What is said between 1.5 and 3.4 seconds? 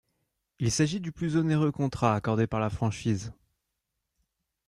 contrat accordé par la franchise.